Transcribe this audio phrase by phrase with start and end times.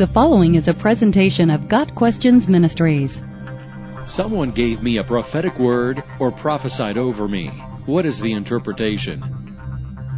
[0.00, 3.20] The following is a presentation of Got Questions Ministries.
[4.06, 7.48] Someone gave me a prophetic word or prophesied over me.
[7.84, 9.20] What is the interpretation?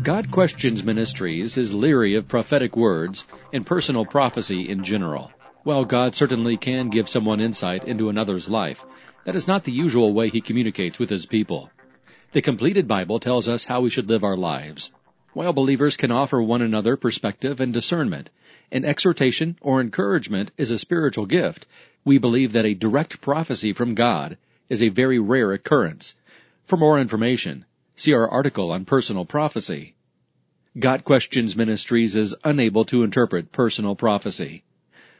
[0.04, 5.32] Got Questions Ministries is leery of prophetic words and personal prophecy in general.
[5.64, 8.84] While God certainly can give someone insight into another's life,
[9.24, 11.70] that is not the usual way he communicates with his people.
[12.30, 14.92] The completed Bible tells us how we should live our lives.
[15.34, 18.28] While believers can offer one another perspective and discernment,
[18.70, 21.66] and exhortation or encouragement is a spiritual gift,
[22.04, 24.36] we believe that a direct prophecy from God
[24.68, 26.16] is a very rare occurrence.
[26.66, 27.64] For more information,
[27.96, 29.94] see our article on personal prophecy.
[30.78, 34.64] Got Questions Ministries is unable to interpret personal prophecy.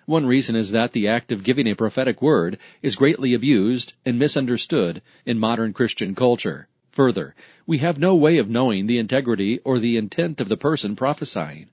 [0.04, 4.18] One reason is that the act of giving a prophetic word is greatly abused and
[4.18, 6.68] misunderstood in modern Christian culture.
[6.92, 7.34] Further,
[7.66, 11.68] we have no way of knowing the integrity or the intent of the person prophesying.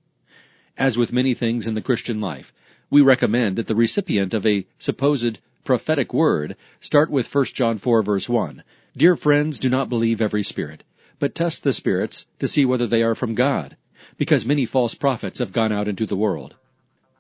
[0.78, 2.54] As with many things in the Christian life,
[2.89, 8.02] we recommend that the recipient of a supposed prophetic word start with 1 John 4
[8.02, 8.64] verse 1.
[8.95, 10.86] Dear friends, do not believe every spirit,
[11.20, 13.75] but test the spirits to see whether they are from God,
[14.17, 16.56] because many false prophets have gone out into the world.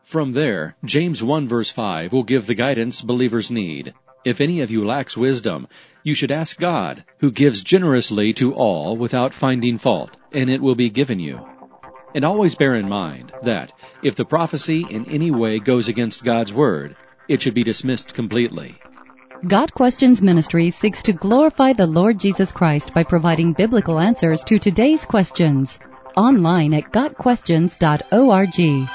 [0.05, 3.93] From there, James 1 verse 5 will give the guidance believers need.
[4.29, 5.67] If any of you lacks wisdom,
[6.03, 10.75] you should ask God, who gives generously to all without finding fault, and it will
[10.75, 11.43] be given you.
[12.13, 16.53] And always bear in mind that if the prophecy in any way goes against God's
[16.53, 16.95] word,
[17.27, 18.75] it should be dismissed completely.
[19.47, 24.59] Got Questions Ministry seeks to glorify the Lord Jesus Christ by providing biblical answers to
[24.59, 25.79] today's questions.
[26.15, 28.89] Online at GotQuestions.org.